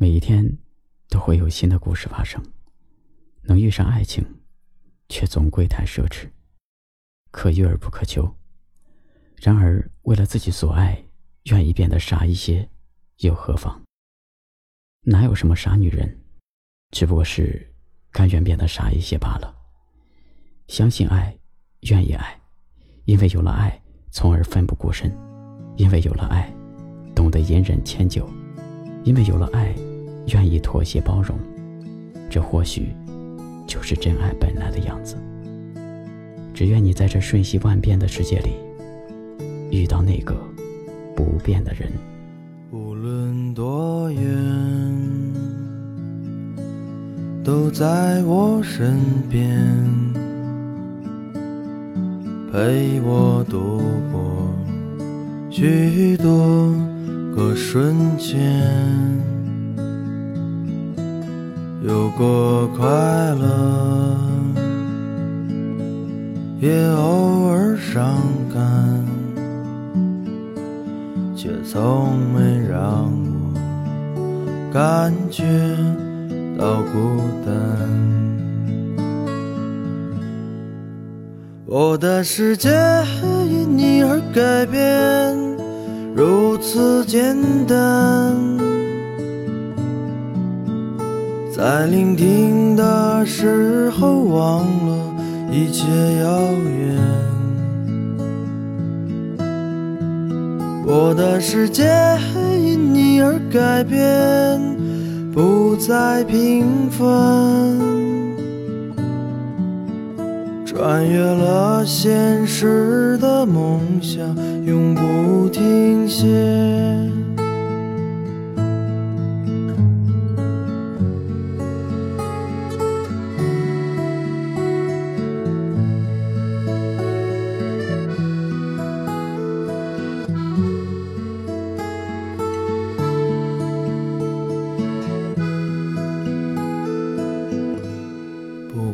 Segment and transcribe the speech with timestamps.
[0.00, 0.56] 每一天
[1.08, 2.40] 都会有新的故事发生，
[3.42, 4.24] 能遇上爱情，
[5.08, 6.30] 却总归太奢侈，
[7.32, 8.32] 可遇而不可求。
[9.38, 11.04] 然而，为了自己所爱，
[11.50, 12.70] 愿意变得傻一些，
[13.22, 13.82] 又何妨？
[15.00, 16.16] 哪有什么傻女人，
[16.92, 17.74] 只不过是
[18.12, 19.52] 甘愿变得傻一些罢了。
[20.68, 21.36] 相信爱，
[21.90, 22.40] 愿意爱，
[23.04, 25.10] 因为有了爱，从而奋不顾身；
[25.76, 26.48] 因为有了爱，
[27.16, 28.24] 懂得隐忍迁就；
[29.02, 29.74] 因为有了爱。
[30.32, 31.38] 愿意妥协包容，
[32.28, 32.94] 这或许
[33.66, 35.16] 就是真爱本来的样子。
[36.54, 38.50] 只愿你在这瞬息万变的世界里，
[39.70, 40.34] 遇到那个
[41.14, 41.88] 不变的人。
[42.70, 44.22] 无论多远，
[47.44, 48.98] 都在我身
[49.30, 49.56] 边，
[52.52, 54.20] 陪我度过
[55.48, 56.74] 许多
[57.34, 59.37] 个瞬间。
[61.88, 64.14] 有过快乐，
[66.60, 68.20] 也偶尔伤
[68.52, 68.62] 感，
[71.34, 75.44] 却从没让我感觉
[76.58, 77.56] 到孤单。
[81.64, 82.68] 我的世界
[83.48, 85.34] 因你而改变，
[86.14, 87.34] 如此简
[87.66, 88.67] 单。
[91.58, 95.16] 在聆听的时候，忘了
[95.50, 95.82] 一切
[96.22, 96.96] 遥远。
[100.86, 101.82] 我的世界
[102.62, 104.60] 因你而改变，
[105.32, 107.06] 不再平凡。
[110.64, 114.24] 穿越了现实的梦想，
[114.64, 116.24] 永不停歇。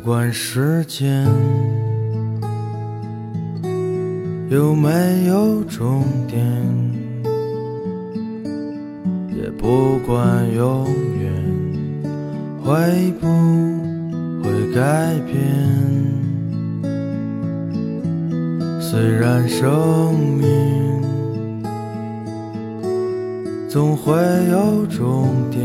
[0.04, 1.24] 不管时间
[4.50, 4.90] 有没
[5.28, 6.44] 有终点，
[9.34, 10.84] 也不管永
[11.18, 11.32] 远
[12.62, 12.74] 会
[13.18, 13.26] 不
[14.42, 15.42] 会改变。
[18.78, 21.02] 虽然生命
[23.70, 24.12] 总会
[24.50, 25.64] 有终点，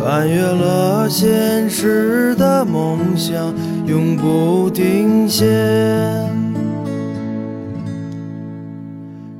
[0.00, 3.52] 穿越了现实的梦想，
[3.84, 5.44] 永不停歇。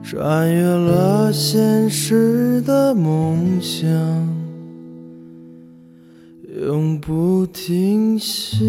[0.03, 3.89] 穿越了现实的梦想，
[6.67, 8.67] 永不停歇。